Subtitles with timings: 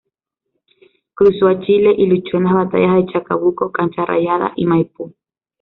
[1.13, 5.13] Cruzó a Chile y luchó en las batallas de Chacabuco, Cancha Rayada y Maipú.